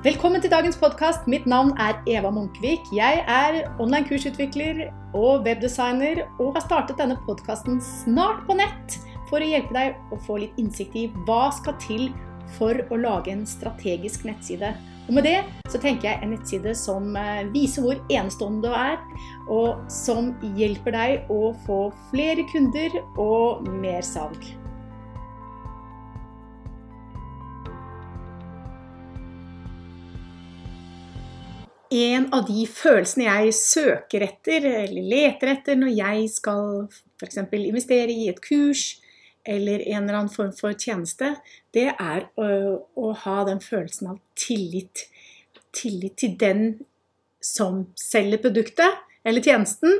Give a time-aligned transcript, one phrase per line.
[0.00, 1.26] Velkommen til dagens podkast.
[1.28, 2.86] Mitt navn er Eva Munkvik.
[2.96, 4.78] Jeg er online kursutvikler
[5.12, 8.96] og webdesigner og har startet denne podkasten snart på nett
[9.28, 12.06] for å hjelpe deg å få litt innsikt i hva skal til
[12.56, 14.72] for å lage en strategisk nettside.
[15.10, 15.36] Og med det
[15.68, 18.96] så tenker jeg en nettside som eh, viser hvor enestående du er,
[19.52, 24.48] og som hjelper deg å få flere kunder og mer salg.
[31.90, 36.84] En av de følelsene jeg søker etter eller leter etter når jeg skal
[37.18, 37.40] f.eks.
[37.50, 39.00] investere i et kurs
[39.48, 41.32] eller en eller annen form for tjeneste,
[41.74, 42.46] det er å,
[42.94, 45.06] å ha den følelsen av tillit.
[45.74, 46.64] Tillit til den
[47.42, 49.96] som selger produktet eller tjenesten.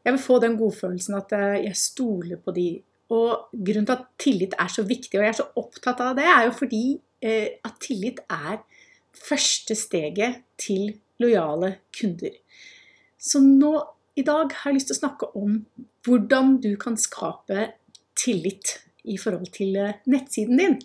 [0.00, 2.68] Jeg vil få den godfølelsen at eh, jeg stoler på de.
[3.12, 6.24] Og grunnen til at tillit er så viktig, og jeg er så opptatt av det,
[6.24, 6.84] er jo fordi
[7.20, 8.62] eh, at tillit er
[9.20, 12.34] første steget til lojale kunder.
[13.20, 13.74] Så nå
[14.18, 15.58] i dag har jeg lyst til å snakke om
[16.06, 17.70] hvordan du kan skape
[18.18, 20.78] tillit i forhold til eh, nettsiden din.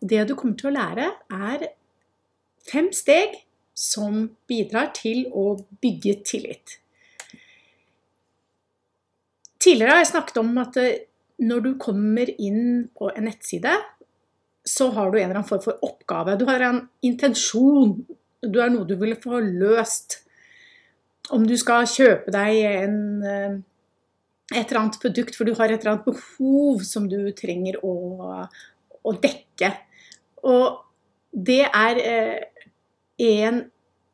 [0.00, 1.66] Det du kommer til å lære, er
[2.70, 3.36] fem steg
[3.76, 6.78] som bidrar til å bygge tillit.
[9.60, 11.06] Tidligere har jeg snakket om at eh,
[11.40, 13.74] når du kommer inn på en nettside,
[14.66, 16.36] så har du en eller annen form for oppgave.
[16.40, 17.94] Du har en intensjon
[18.42, 20.20] du er noe du vil få løst.
[21.30, 23.58] Om du skal kjøpe deg en, eh,
[24.56, 28.46] et eller annet produkt, for du har et eller annet behov som du trenger å,
[29.04, 29.74] å dekke.
[30.48, 30.80] Og
[31.30, 32.64] det er eh,
[33.30, 33.66] en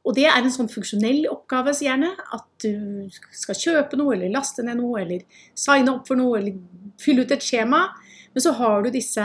[0.07, 2.13] og det er en sånn funksjonell oppgave, så gjerne.
[2.31, 5.25] At du skal kjøpe noe, eller laste ned noe, eller
[5.59, 6.61] signe opp for noe, eller
[7.03, 7.81] fylle ut et skjema.
[8.31, 9.25] Men så har du disse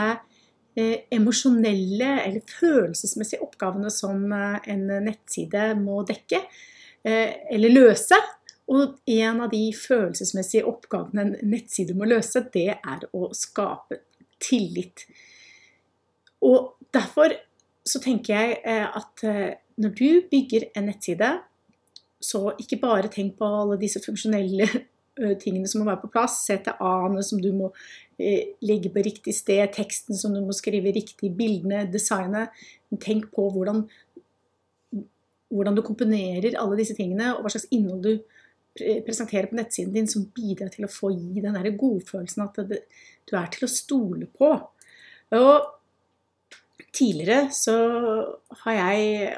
[0.74, 8.16] Eh, emosjonelle eller følelsesmessige oppgavene som eh, en nettside må dekke eh, eller løse.
[8.72, 14.00] Og en av de følelsesmessige oppgavene en nettside må løse, det er å skape
[14.40, 15.04] tillit.
[16.40, 17.36] Og derfor
[17.84, 19.24] så tenker jeg at
[19.82, 21.28] når du bygger en nettside,
[22.22, 24.68] så ikke bare tenk på alle disse funksjonelle
[25.42, 27.72] tingene som må være på plass, CTA-ene som du må
[28.22, 32.54] eh, legge på riktig sted, teksten som du må skrive riktig, bildene, designet.
[33.02, 33.84] Tenk på hvordan,
[35.52, 38.14] hvordan du komponerer alle disse tingene, og hva slags innhold du
[39.04, 42.82] presenterer på nettsiden din som bidrar til å få gi den der godfølelsen at det,
[43.28, 44.48] du er til å stole på.
[45.36, 45.68] Og
[46.92, 47.76] tidligere så
[48.64, 49.34] har jeg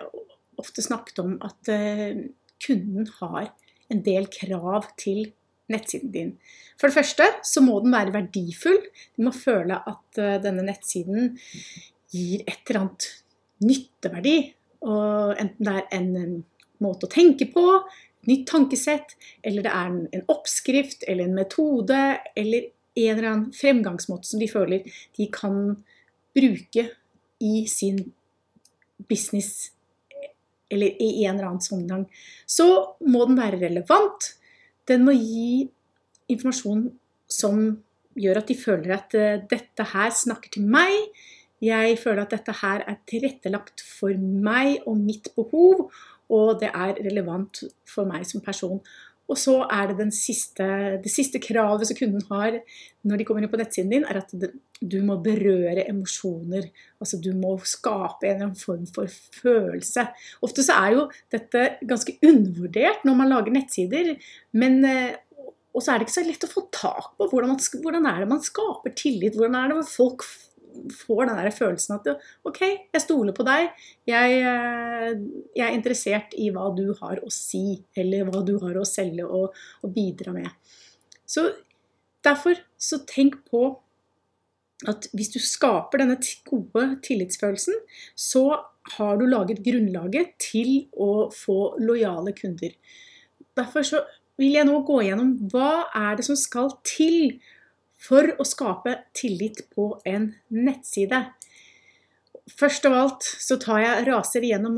[0.61, 2.27] ofte snakket om at eh,
[2.63, 3.51] kunden har
[3.93, 5.33] en del krav til
[5.73, 6.33] nettsiden din.
[6.81, 8.81] For det første så må den være verdifull.
[9.17, 11.37] Du må føle at uh, denne nettsiden
[12.15, 13.09] gir et eller annet
[13.65, 14.37] nytteverdi.
[14.85, 16.43] Og enten det er en,
[16.83, 17.63] måte å tenke på,
[18.21, 19.15] et nytt tankesett,
[19.47, 22.01] eller det er en, oppskrift eller en metode,
[22.37, 25.79] eller en eller annen fremgangsmåte som de føler de kan
[26.37, 26.85] bruke
[27.41, 28.03] i sin
[29.09, 29.71] business
[30.75, 32.05] eller i en eller annen sammenheng,
[32.47, 32.67] så
[33.07, 34.33] må den være relevant.
[34.89, 35.69] Den må gi
[36.33, 36.89] informasjon
[37.31, 37.63] som
[38.19, 40.93] gjør at de føler at uh, dette her snakker til meg.
[41.65, 45.89] Jeg føler at dette her er tilrettelagt for meg og mitt behov,
[46.33, 48.81] og det er relevant for meg som person.
[49.25, 50.67] Og så er det siste,
[51.01, 52.59] det siste kravet som kunden har
[53.09, 54.35] når de kommer inn på nettsiden din, er at
[54.91, 56.69] du må berøre emosjoner.
[57.01, 60.07] Altså du må skape en eller annen form for følelse.
[60.45, 64.15] Ofte så er jo dette ganske undervurdert når man lager nettsider.
[64.57, 65.17] Men, eh,
[65.75, 68.23] og så er det ikke så lett å få tak på hvordan, man, hvordan er
[68.23, 69.39] det man skaper tillit.
[69.39, 70.27] Hvordan er det folk
[70.93, 72.09] får den der følelsen at
[72.47, 73.71] OK, jeg stoler på deg.
[74.11, 75.13] Jeg, eh,
[75.55, 79.27] jeg, er interessert i hva du har å si, eller hva du har å selge
[79.27, 80.51] og, og bidra med.
[81.27, 81.47] Så
[82.25, 83.69] derfor så tenk på
[84.91, 86.19] at hvis du skaper denne
[86.49, 87.77] gode tillitsfølelsen,
[88.19, 88.45] så
[88.99, 92.75] har du laget grunnlaget til å få lojale kunder.
[93.57, 94.03] Derfor så
[94.41, 97.39] vil jeg nå gå gjennom hva er det som skal til
[98.05, 101.23] for å skape tillit på en nettside.
[102.59, 104.77] Først av alt så tar jeg raser igjennom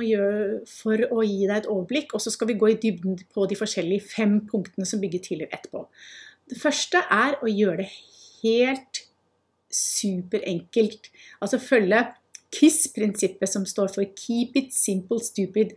[0.71, 3.59] for å gi deg et overblikk, og så skal vi gå i dybden på de
[3.59, 5.83] forskjellige fem punktene som bygger tillit etterpå.
[6.47, 7.91] Det første er å gjøre det
[8.45, 9.06] helt
[9.77, 11.11] superenkelt.
[11.45, 12.03] Altså følge
[12.55, 15.75] KISS-prinsippet, som står for Keep it simple stupid.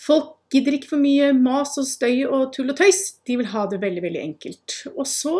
[0.00, 3.02] Folk gidder ikke for mye mas og støy og tull og tøys.
[3.26, 4.76] De vil ha det veldig, veldig enkelt.
[4.96, 5.36] Og så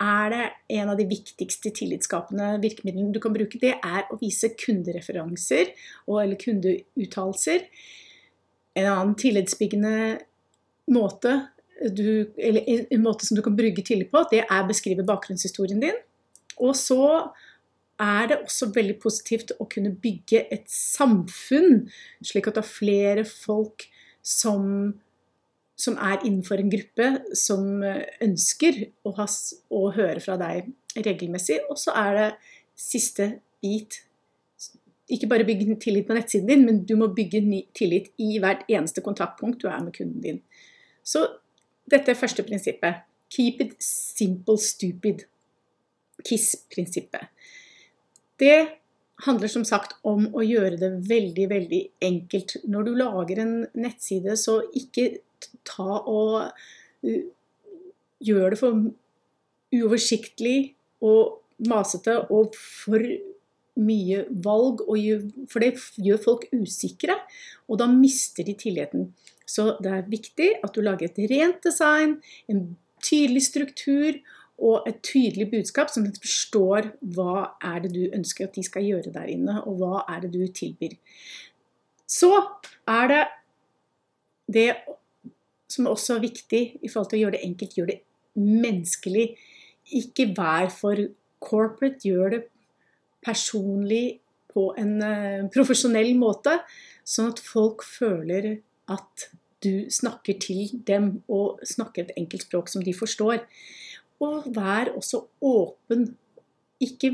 [0.00, 0.44] er det
[0.80, 3.60] en av de viktigste tillitsskapende virkemidlene du kan bruke.
[3.60, 5.74] Det er å vise kundereferanser
[6.06, 7.66] og, eller kundeuttalelser.
[8.80, 9.96] En annen tillitsbyggende
[10.94, 11.34] måte,
[11.80, 15.82] du, eller en måte som du kan brygge tillit på, det er å beskrive bakgrunnshistorien
[15.84, 16.00] din.
[16.60, 17.04] Og så
[18.00, 21.86] er det også veldig positivt å kunne bygge et samfunn,
[22.24, 23.86] slik at det er flere folk
[24.24, 24.94] som
[25.80, 29.24] som er innenfor en gruppe som eh, ønsker å, ha,
[29.72, 30.68] å høre fra deg
[31.06, 31.60] regelmessig.
[31.72, 32.26] Og så er det
[32.76, 33.30] siste
[33.64, 34.02] bit
[35.10, 37.42] ikke bare bygge tillit på nettsiden din, men du må bygge
[37.74, 40.38] tillit i hvert eneste kontaktpunkt du er med kunden din.
[41.02, 41.24] Så
[41.90, 43.02] dette er første prinsippet.
[43.30, 45.24] Keep it simple stupid.
[46.26, 47.28] KISS-prinsippet.
[48.40, 48.58] Det
[49.26, 52.56] handler som sagt om å gjøre det veldig, veldig enkelt.
[52.70, 55.10] Når du lager en nettside, så ikke
[55.68, 56.50] ta og
[58.20, 58.86] gjør det for
[59.70, 60.72] uoversiktlig
[61.04, 63.04] og masete og for
[63.80, 64.82] mye valg,
[65.48, 65.72] for det
[66.02, 67.16] gjør folk usikre,
[67.70, 69.10] og da mister de tilliten.
[69.48, 72.18] Så det er viktig at du lager et rent design,
[72.50, 74.18] en tydelig struktur
[74.60, 79.12] og et tydelig budskap, som forstår hva er det du ønsker at de skal gjøre
[79.14, 80.96] der inne, og hva er det du tilbyr.
[82.10, 82.32] Så
[82.90, 83.22] er det
[84.50, 84.70] det
[85.70, 88.00] som også er viktig i forhold til å gjøre det enkelt, gjøre det
[88.40, 89.26] menneskelig.
[90.00, 90.98] Ikke vær for
[91.40, 92.40] corporate, gjør det
[93.24, 94.20] personlig
[94.50, 96.56] på en uh, profesjonell måte,
[97.06, 98.56] sånn at folk føler
[98.90, 99.30] at
[99.62, 103.44] du snakker til dem og snakker et enkelt språk som de forstår.
[104.20, 106.10] Og vær også åpen.
[106.80, 107.12] Ikke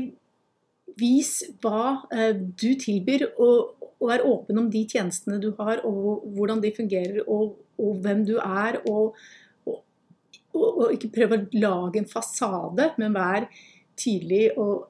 [0.97, 6.59] vis hva uh, du tilbyr, og, vær åpen om de tjenestene du har, og hvordan
[6.61, 9.17] de fungerer, og og hvem du er, og,
[10.53, 13.47] og, ikke prøve å lage en fasade, men vær
[13.97, 14.87] tydelig og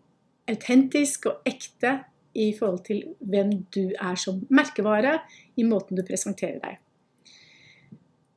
[0.47, 1.97] autentisk og ekte
[2.37, 5.17] i forhold til hvem du er som merkevare,
[5.57, 6.77] i måten du presenterer deg.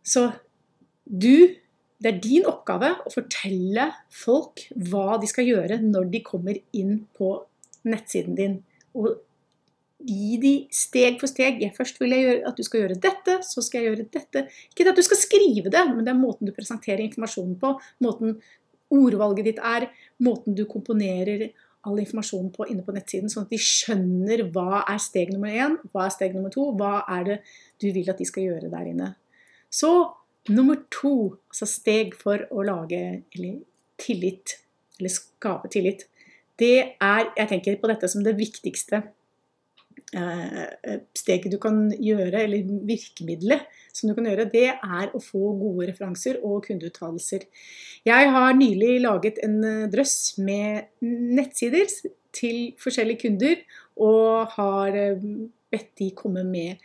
[0.03, 0.31] Så
[1.05, 1.60] du
[2.00, 3.91] Det er din oppgave å fortelle
[4.23, 7.35] folk hva de skal gjøre når de kommer inn på
[7.88, 8.56] nettsiden din.
[8.97, 9.19] Og
[10.08, 11.61] gi de steg for steg.
[11.61, 14.44] Jeg først vil jeg gjøre at du skal gjøre dette, så skal jeg gjøre dette.
[14.73, 17.75] Ikke at du skal skrive det, men det er måten du presenterer informasjonen på.
[18.05, 18.38] Måten
[18.91, 19.91] ordvalget ditt er,
[20.25, 21.50] måten du komponerer
[21.88, 25.79] all informasjonen på inne på nettsiden, sånn at de skjønner hva er steg nummer én,
[25.93, 27.38] hva er steg nummer to, hva er det
[27.81, 29.14] du vil at de skal gjøre der inne.
[29.73, 29.93] Så
[30.49, 33.01] nummer to, altså steg for å lage
[33.37, 33.61] eller
[34.01, 34.57] tillit,
[34.99, 36.07] eller skape tillit,
[36.61, 39.03] det er Jeg tenker på dette som det viktigste
[40.11, 45.53] Eh, steget du kan gjøre, eller virkemidlet som du kan gjøre, det er å få
[45.61, 47.45] gode referanser og kundeuttalelser.
[48.09, 51.87] Jeg har nylig laget en eh, drøss med nettsider
[52.35, 53.63] til forskjellige kunder,
[54.03, 55.29] og har eh,
[55.71, 56.83] bedt de komme med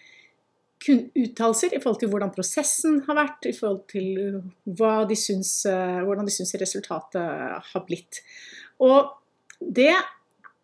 [0.93, 4.41] uttalelser i forhold til hvordan prosessen har vært, i forhold til
[4.77, 8.21] hva de syns, hvordan de syns resultatet har blitt.
[8.85, 9.13] Og
[9.59, 9.93] det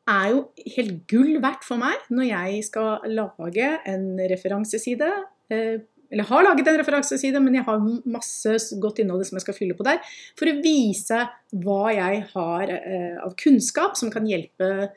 [0.10, 0.42] er jo
[0.76, 5.10] helt gull verdt for meg når jeg skal lage en referanseside.
[5.52, 5.80] Eh,
[6.12, 9.78] eller har laget en referanseside, men jeg har masse godt innhold som jeg skal fylle
[9.78, 10.02] på der.
[10.40, 11.22] For å vise
[11.64, 14.90] hva jeg har eh, av kunnskap som kan hjelpe,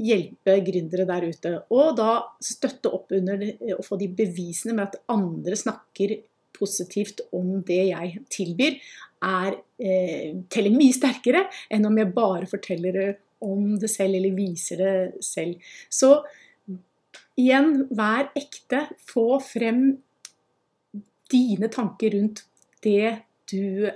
[0.00, 1.52] hjelpe gründere der ute.
[1.74, 2.10] Og da
[2.42, 3.44] støtte opp under
[3.76, 6.16] og få de bevisene med at andre snakker
[6.56, 8.76] positivt om det jeg tilbyr,
[9.20, 13.08] er, eh, teller mye sterkere enn om jeg bare forteller det
[13.40, 15.60] om det selv, eller viser det selv.
[15.88, 16.22] Så
[17.40, 18.86] igjen, vær ekte.
[19.08, 19.98] Få frem
[21.30, 22.44] dine tanker rundt
[22.84, 23.90] det du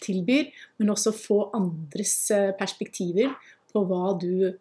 [0.00, 3.32] tilbyr, men også få andres eh, perspektiver
[3.72, 4.56] på hva du,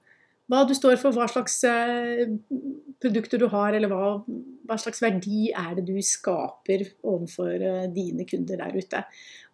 [0.50, 2.26] hva du står for, hva slags eh,
[3.02, 4.16] produkter du har, eller hva,
[4.68, 9.04] hva, slags verdi er det du skaper overfor eh, dine kunder der ute.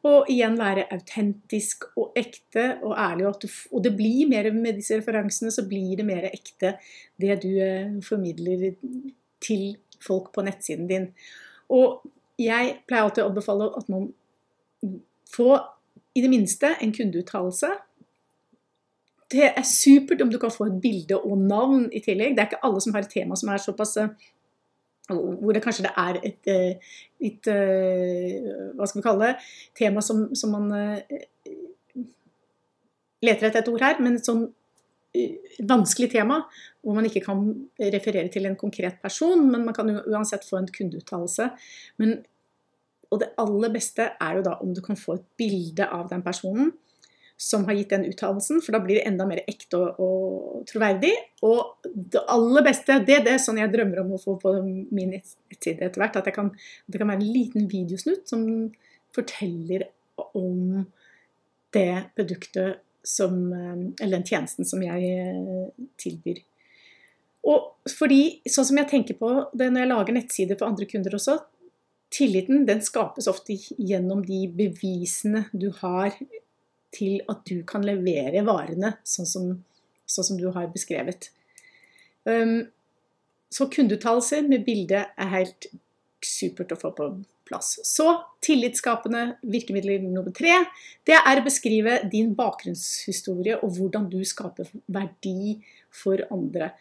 [0.07, 3.27] Og igjen være autentisk og ekte og ærlig.
[3.27, 6.77] Og, du, og, det blir mer med disse referansene, så blir det mer ekte
[7.21, 8.69] det du eh, formidler
[9.43, 9.73] til
[10.03, 11.09] folk på nettsiden din.
[11.75, 12.05] Og
[12.39, 14.07] jeg pleier alltid å anbefale at man
[15.35, 15.57] får
[16.15, 17.73] i det minste en kundeuttalelse.
[19.35, 22.35] Det er supert om du kan få et bilde og navn i tillegg.
[22.35, 24.13] Det er ikke alle som har et tema som er såpass eh,
[25.13, 29.49] hvor det kanskje det er et eh, litt eh, Hva skal vi kalle det?
[29.77, 31.19] Tema som, som man eh,
[33.25, 34.47] leter etter et ord her, men et sånn
[35.63, 36.41] vanskelig tema
[36.83, 37.45] hvor man ikke kan
[37.79, 41.47] referere til en konkret person, men man kan uansett få en kundeuttalelse.
[43.09, 46.21] og det aller beste er jo da om du kan få et bilde av den
[46.25, 46.73] personen.
[47.37, 51.11] Som har gitt den uttalelsen, for da blir det enda mer ekte og, og troverdig.
[51.43, 55.11] Og det aller beste, det, det er sånn jeg drømmer om å få på min
[55.11, 56.53] nettside etter hvert, at kan,
[56.87, 58.45] det kan være en liten videosnutt som
[59.15, 59.89] forteller
[60.35, 60.85] om
[61.75, 63.35] det produktet som
[64.01, 66.39] Eller den tjenesten som jeg eh, tilbyr.
[67.45, 71.13] Og fordi, sånn som jeg tenker på det når jeg lager nettsider for andre kunder
[71.13, 71.35] også,
[72.15, 76.15] tilliten den skapes ofte gjennom de bevisene du har
[76.93, 79.47] til at du kan levere varene sånn som,
[80.05, 81.29] sånn som du har beskrevet.
[82.25, 82.67] Um,
[83.51, 85.69] så kundeuttalelser med bilde er helt
[86.25, 87.09] supert å få på
[87.45, 87.75] plass.
[87.85, 88.07] Så
[88.45, 90.57] tillitsskapende virkemidler nummer tre,
[91.05, 95.59] det er å beskrive din bakgrunnshistorie og hvordan du skaper verdi
[95.93, 96.71] for andre.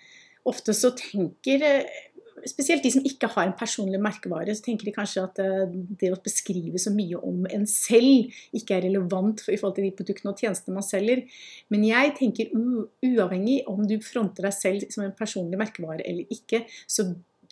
[0.48, 1.64] Ofte så tenker
[2.48, 6.10] spesielt de som ikke har en personlig merkevare, så tenker de kanskje at eh, det
[6.14, 10.32] å beskrive så mye om en selv ikke er relevant i forhold til de produktene
[10.32, 11.24] og tjenestene man selger.
[11.74, 16.64] Men jeg tenker uavhengig om du fronter deg selv som en personlig merkevare eller ikke,
[16.86, 17.08] så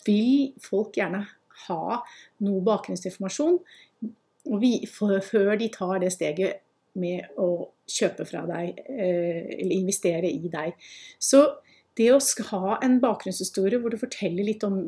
[0.06, 1.24] vil folk gjerne
[1.68, 1.98] ha
[2.42, 3.60] noe bakgrunnsinformasjon
[4.42, 6.62] før de tar det steget
[6.98, 10.74] med å kjøpe fra deg eh, eller investere i deg.
[11.20, 11.44] Så
[11.98, 12.20] det å
[12.50, 14.80] ha en bakgrunnshistorie hvor du forteller litt om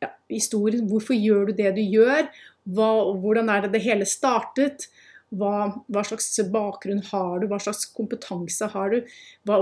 [0.00, 2.28] ja, historien, hvorfor gjør du det du gjør,
[2.70, 4.88] hva, hvordan er det det hele startet,
[5.30, 9.10] hva, hva, slags bakgrunn har du, hva slags kompetanse har du,
[9.46, 9.60] hva,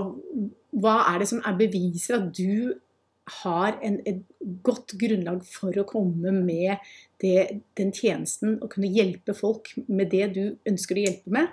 [0.73, 2.79] hva er det som er beviser at du
[3.43, 4.23] har en, et
[4.65, 6.79] godt grunnlag for å komme med
[7.21, 11.53] det, den tjenesten og kunne hjelpe folk med det du ønsker å hjelpe med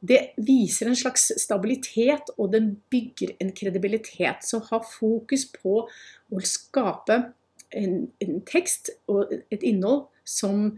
[0.00, 4.44] det viser en slags stabilitet, og den bygger en kredibilitet.
[4.46, 7.18] Så ha fokus på å skape
[7.74, 10.70] en, en, tekst og et innhold som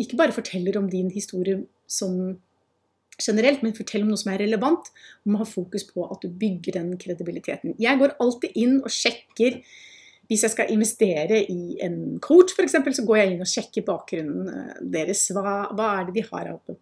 [0.00, 2.36] ikke bare forteller om din historie som
[3.22, 4.92] generelt, men forteller om noe som er relevant.
[5.24, 7.76] Og må ha fokus på at du bygger den kredibiliteten.
[7.80, 9.62] Jeg går alltid inn og sjekker
[10.30, 14.48] hvis jeg skal investere i en coach, f.eks., så går jeg inn og sjekker bakgrunnen
[14.48, 15.26] eh, deres.
[15.34, 16.76] Hva, hva er det de har av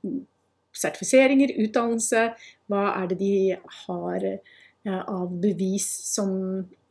[0.77, 2.29] sertifiseringer, utdannelse,
[2.71, 3.35] hva er det de
[3.85, 4.27] har
[4.89, 6.31] av bevis som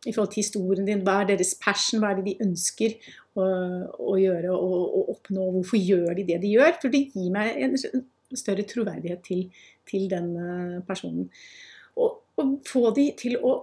[0.07, 2.93] i forhold til historien din, hva er deres passion, hva er det de ønsker
[3.35, 3.47] å,
[4.13, 6.77] å gjøre og, og, oppnå, hvorfor gjør de det de gjør?
[6.79, 7.75] For det gir meg en
[8.37, 9.43] større troverdighet til,
[9.89, 10.31] til den
[10.87, 11.27] personen.
[11.99, 12.21] Og,
[12.63, 13.57] få de til å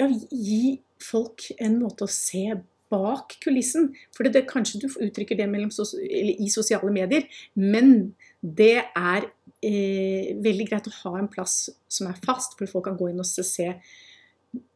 [0.00, 2.46] ja, gi folk en måte å se
[2.90, 3.90] bak kulissen.
[4.16, 5.68] For det, det, kanskje du uttrykker det mellom,
[6.00, 7.28] i sosiale medier,
[7.60, 9.26] men det er
[9.60, 13.20] eh, veldig greit å ha en plass som er fast, hvor folk kan gå inn
[13.20, 13.68] og se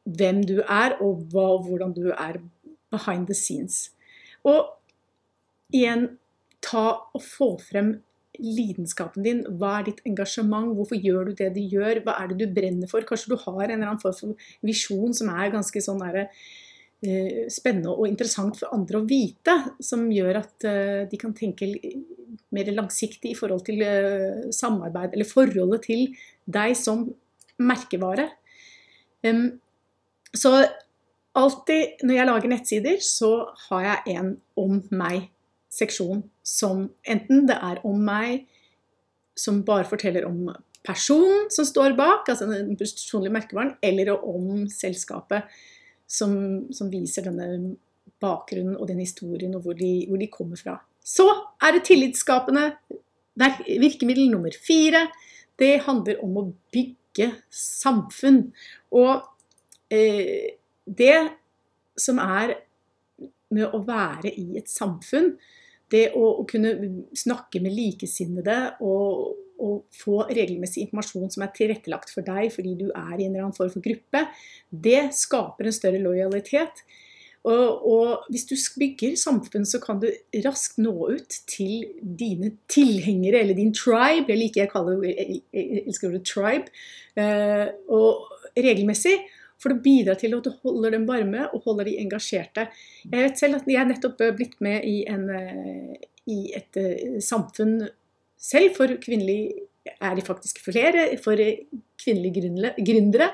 [0.05, 2.43] hvem du er, og hva, hvordan du er
[2.93, 3.89] behind the scenes.
[4.45, 4.69] Og
[5.75, 6.11] igjen,
[6.65, 7.97] ta og få frem
[8.41, 9.43] lidenskapen din.
[9.61, 10.75] Hva er ditt engasjement?
[10.77, 12.03] Hvorfor gjør du det du gjør?
[12.05, 13.07] Hva er det du brenner for?
[13.07, 16.29] Kanskje du har en eller annen form for visjon som er ganske sånn der,
[17.07, 21.69] eh, spennende og interessant for andre å vite, som gjør at eh, de kan tenke
[22.55, 26.07] mer langsiktig i forhold til uh, samarbeid, eller forholdet til
[26.45, 27.07] deg som
[27.63, 28.29] merkevare.
[30.35, 30.51] Så
[31.39, 33.31] alltid når jeg lager nettsider, så
[33.69, 38.45] har jeg en om meg-seksjon som enten det er om meg
[39.39, 40.51] som bare forteller om
[40.85, 45.49] personen som står bak, altså den personlige merkevaren, eller om selskapet
[46.07, 46.35] som,
[46.75, 47.77] som viser denne
[48.23, 50.77] bakgrunnen og den historien og hvor de, hvor de kommer fra.
[51.05, 51.29] Så
[51.61, 52.71] er det tillitsskapende
[53.37, 55.07] virkemiddel nummer fire.
[55.59, 58.47] Det handler om å bygge samfunn.
[58.97, 59.23] Og
[59.93, 61.19] eh, det
[62.01, 62.57] som er
[63.55, 65.35] med å være i et samfunn,
[65.93, 66.75] det å, å kunne
[67.15, 72.89] snakke med likesinnede og, og, få regelmessig informasjon som er tilrettelagt for deg fordi du
[72.89, 74.25] er i en eller annen form for gruppe,
[74.71, 76.83] det skaper en større lojalitet.
[77.45, 80.09] Og, og, hvis du bygger samfunn, så kan du
[80.47, 84.33] raskt nå ut til dine tilhengere, eller din tribe.
[84.33, 85.43] Jeg liker jeg kaller jeg
[85.85, 86.73] elsker ordet tribe.
[87.21, 88.25] Eh, og
[88.57, 89.19] regelmessig.
[89.61, 92.67] For det bidrar til at du holder dem varme og holder de engasjerte.
[93.05, 96.81] Jeg vet selv at jeg nettopp blitt med i, en, eh, i et
[97.25, 97.79] samfunn
[98.41, 101.37] selv for kvinnelige er det faktisk flere for
[102.01, 103.31] kvinnelige gründere.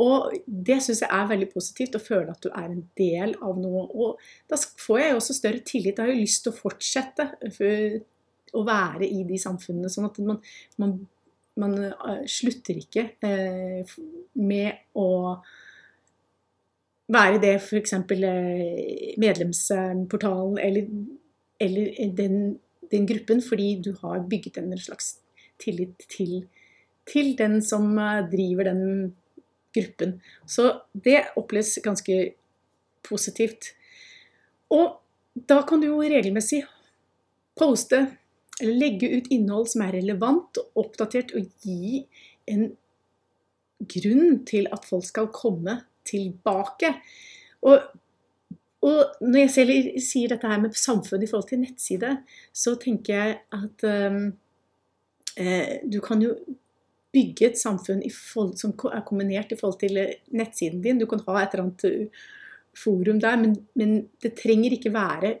[0.00, 3.58] Og det syns jeg er veldig positivt, å føle at du er en del av
[3.60, 3.86] noe.
[3.90, 4.20] Og
[4.50, 5.96] da får jeg også større tillit.
[5.96, 7.26] Da har jeg lyst til å fortsette
[8.56, 9.90] å være i de samfunnene.
[9.92, 10.38] Sånn at man,
[10.82, 10.94] man,
[11.60, 13.96] man eh, slutter ikke eh,
[14.38, 15.08] med å
[17.10, 17.96] være det f.eks.
[17.98, 20.94] Eh, medlemsportalen eller,
[21.60, 22.40] eller den,
[22.92, 25.16] den, gruppen, fordi du har bygget en slags
[25.60, 26.46] tillit til
[27.10, 28.82] til den som eh, driver den
[29.76, 30.18] gruppen.
[30.46, 32.18] Så det oppleves ganske
[33.06, 33.72] positivt.
[34.70, 34.98] Og
[35.34, 36.64] da kan du jo regelmessig
[37.58, 38.04] poste
[38.60, 42.04] eller legge ut innhold som er relevant og oppdatert, og gi
[42.50, 42.68] en
[43.80, 46.92] grunn til at folk skal komme tilbake.
[47.64, 47.86] Og,
[48.84, 52.14] og når jeg selv sier dette her med samfunn i forhold til nettside,
[52.52, 54.22] så tenker jeg at um,
[55.40, 56.34] eh, du kan jo
[57.14, 59.98] bygge et samfunn forhold, som er kombinert i forhold til
[60.36, 61.00] nettsiden din.
[61.00, 62.26] Du kan ha et eller annet uh,
[62.76, 65.38] forum der, men, men det trenger ikke være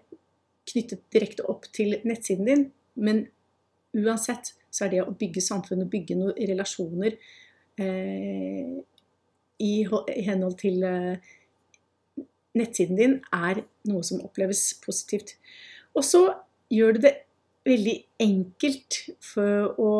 [0.70, 2.64] knyttet direkte opp til nettsiden din.
[2.94, 3.24] Men
[3.96, 7.16] uansett så er det å bygge samfunn og bygge noen relasjoner
[7.80, 8.76] eh,
[9.60, 11.32] i, i, henhold til eh,
[12.58, 15.36] nettsiden din, er noe som oppleves positivt.
[15.94, 16.22] Og så
[16.70, 17.16] gjør det det
[17.70, 19.90] veldig enkelt for å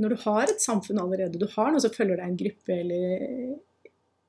[0.00, 3.58] Når du har et samfunn allerede, du har noe som følger deg en gruppe, eller,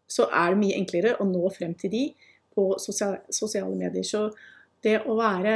[0.07, 2.03] så er det mye enklere å nå frem til de
[2.55, 4.05] på sosiale medier.
[4.07, 4.27] Så
[4.85, 5.55] det å være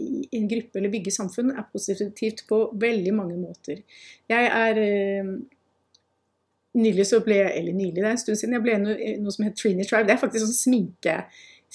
[0.00, 3.82] i en gruppe eller bygge samfunn er positivt på veldig mange måter.
[4.30, 5.34] Jeg er eh,
[6.72, 8.54] Nylig så ble Eller nylig, det er en stund siden.
[8.56, 10.06] Jeg ble noe som heter Trini Tribe.
[10.08, 11.16] Det er faktisk sånn sminke,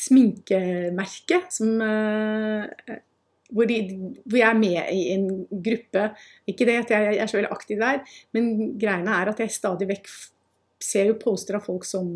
[0.07, 2.95] sminkemerke som eh,
[3.53, 3.77] hvor, de,
[4.25, 6.09] hvor, jeg er med i en gruppe.
[6.49, 8.01] Ikke det at jeg er så veldig aktiv der,
[8.35, 10.11] men greiene er at jeg stadig vekk
[10.83, 12.09] ser jo poster av folk som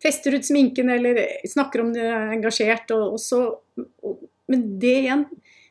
[0.00, 2.92] tester ut sminken eller snakker om det er engasjert.
[2.96, 3.42] Og, og så,
[4.04, 5.26] og, men det igjen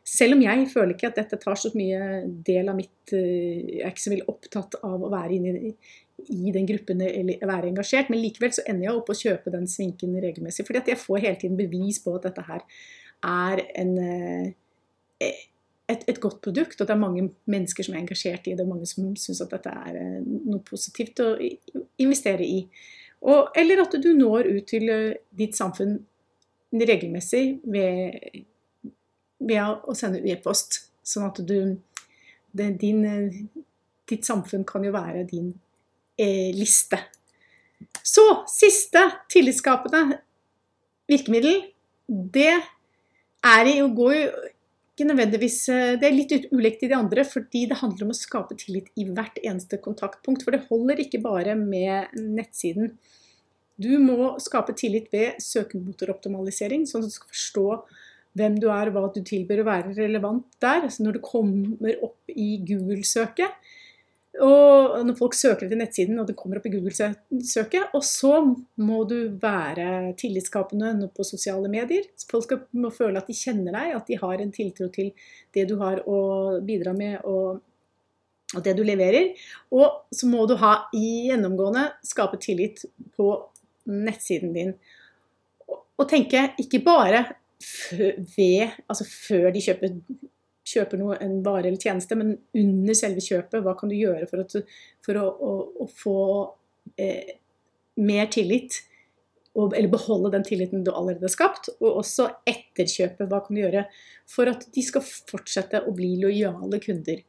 [0.09, 3.81] Selv om jeg føler ikke at dette tar så mye del av mitt eh, Jeg
[3.83, 5.73] er ikke så veldig opptatt av å være inne i,
[6.33, 9.67] i den gruppen eller være engasjert, men likevel så ender jeg opp å kjøpe den
[9.69, 10.65] sminken regelmessig.
[10.65, 12.65] fordi at jeg får hele tiden bevis på at dette her
[13.29, 14.49] er en, eh,
[15.19, 18.73] et, et, godt produkt, og det er mange mennesker som er engasjert i det, og
[18.73, 21.33] mange som syns at dette er eh, noe positivt å
[21.99, 22.61] investere i.
[23.25, 25.97] Og, eller at du når ut til eh, ditt samfunn
[26.69, 28.19] regelmessig ved,
[29.41, 30.83] ved å sende e-post.
[31.01, 31.57] Sånn at du
[32.51, 33.65] det, din, eh,
[34.09, 35.51] Ditt samfunn kan jo være din
[36.17, 36.97] eh, liste.
[38.01, 40.17] Så siste tillitsskapende
[41.09, 41.59] virkemiddel,
[42.07, 42.55] det
[43.45, 44.31] er jo, går jo
[44.99, 48.17] ikke nødvendigvis eh, Det er litt ulikt i de andre, fordi det handler om å
[48.17, 50.43] skape tillit i hvert eneste kontaktpunkt.
[50.43, 52.91] For det holder ikke bare med nettsiden.
[53.79, 57.67] Du må skape tillit ved søkemotoroptimalisering, sånn at du skal forstå
[58.39, 60.83] hvem du er, hva du tilbyr, å være relevant der.
[60.83, 63.55] Altså når du kommer opp i Google-søket,
[64.37, 67.95] og når folk søker til nettsiden, og det kommer opp i Google-søket.
[67.97, 68.43] Og så
[68.77, 72.05] må du være tillitsskapende på sosiale medier.
[72.29, 75.09] Folk må føle at de kjenner deg, at de har en tiltro til
[75.55, 76.19] det du har å
[76.65, 77.57] bidra med og,
[78.53, 79.33] og det du leverer.
[79.73, 82.85] Og så må du ha gjennomgående skape tillit
[83.17, 83.33] på
[83.89, 84.75] nettsiden din.
[85.99, 87.25] Og tenke ikke bare
[88.37, 89.97] ved, altså før de kjøper
[90.69, 94.43] kjøper noe, en vare eller tjeneste, men under selve kjøpet, hva kan du gjøre for,
[94.45, 95.55] at, for å, å,
[95.85, 96.19] å, få
[97.01, 97.35] eh,
[98.01, 98.83] mer tillit?
[99.57, 101.71] Og, eller beholde den tilliten du allerede har skapt.
[101.79, 103.25] Og også etterkjøpet.
[103.27, 103.87] hva kan du gjøre
[104.29, 107.23] for at de skal fortsette å bli lojale kunder?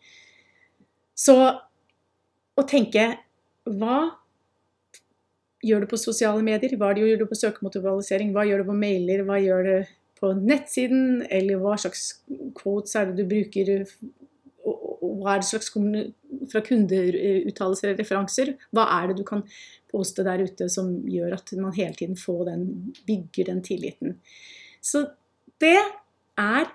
[1.17, 3.09] Så å tenke
[3.65, 3.99] hva
[5.65, 6.77] gjør du på sosiale medier?
[6.81, 8.35] Hva gjør du på søkemotivalisering?
[8.37, 9.25] Hva gjør du på mailer?
[9.29, 9.75] Hva gjør du
[10.21, 12.21] på nettsiden, eller hva slags
[12.59, 13.87] quotes er det du bruker,
[14.67, 15.71] og hva er det slags
[16.51, 18.53] fra kundeuttalelser eller referanser?
[18.77, 19.45] Hva er det du kan
[19.91, 22.67] poste der ute som gjør at man hele tiden får den,
[23.09, 24.19] bygger den tilliten?
[24.81, 25.07] Så
[25.61, 25.79] det
[26.41, 26.69] er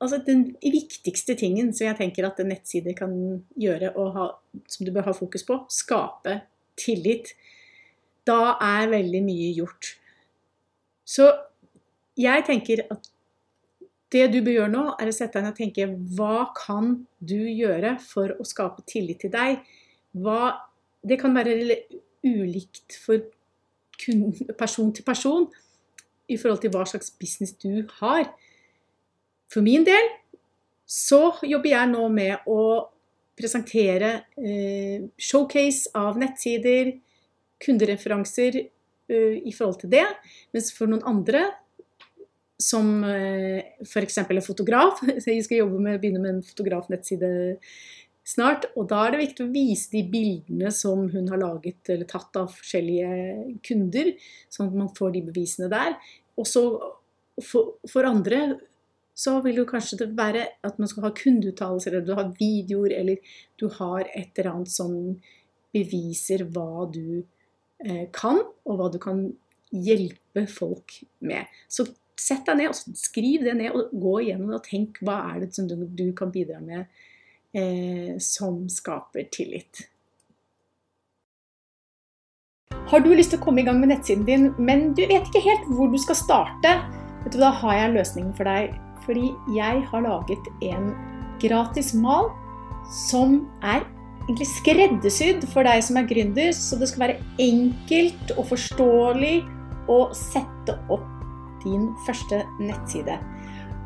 [0.00, 3.12] altså den viktigste tingen som jeg tenker at en nettside kan
[3.60, 4.26] gjøre, og ha,
[4.68, 5.62] som du bør ha fokus på.
[5.72, 6.40] Skape
[6.80, 7.32] tillit.
[8.28, 9.94] Da er veldig mye gjort.
[11.06, 11.30] Så
[12.16, 13.10] jeg tenker at
[14.14, 17.38] det du bør gjøre nå, er å sette deg ned og tenke hva kan du
[17.50, 19.64] gjøre for å skape tillit til deg?
[20.16, 20.54] Hva,
[21.02, 21.56] det kan være
[22.26, 23.26] ulikt for
[24.58, 25.46] person til person
[26.30, 28.28] i forhold til hva slags business du har.
[29.50, 30.12] For min del
[30.86, 32.62] så jobber jeg nå med å
[33.36, 36.94] presentere eh, showcase av nettsider,
[37.62, 40.06] kundereferanser eh, i forhold til det.
[40.54, 41.44] Mens for noen andre
[42.62, 44.18] som eh, f.eks.
[44.18, 45.02] en fotograf.
[45.02, 47.30] Så jeg skal jobbe med, begynne med en fotografnettside
[48.26, 48.68] snart.
[48.76, 52.38] Og da er det viktig å vise de bildene som hun har laget eller tatt
[52.40, 54.14] av forskjellige kunder,
[54.52, 55.98] sånn at man får de bevisene der.
[56.36, 56.64] Og så
[57.42, 58.56] for, for andre
[59.16, 62.92] så vil jo kanskje det være at man skal ha kundeuttalelser, eller du har videoer,
[62.98, 64.98] eller du har et eller annet sånn
[65.76, 67.22] beviser hva du
[67.84, 69.22] eh, kan, og hva du kan
[69.72, 71.48] hjelpe folk med.
[71.68, 71.86] Så
[72.20, 75.52] sett deg ned og skriv det ned, og gå igjennom og tenk hva er det
[75.56, 76.86] som du, du kan bidra med
[77.56, 79.86] eh, som skaper tillit.
[82.86, 85.42] Har du lyst til å komme i gang med nettsiden din, men du vet ikke
[85.42, 86.76] helt hvor du skal starte?
[87.24, 88.76] Vet du, Da har jeg en løsning for deg.
[89.06, 90.92] Fordi jeg har laget en
[91.42, 92.30] gratis mal
[92.90, 93.84] som er
[94.26, 99.36] egentlig skreddersydd for deg som er gründer, så det skal være enkelt og forståelig
[99.90, 101.15] å sette opp
[101.66, 103.18] din første nettside.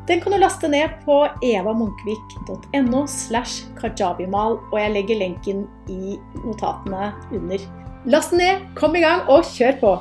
[0.09, 7.11] Den kan du laste ned på evamunkvik.no slash kajabimal, og jeg legger lenken i notatene
[7.33, 7.67] under.
[8.09, 9.93] Last den ned, kom i gang og kjør på!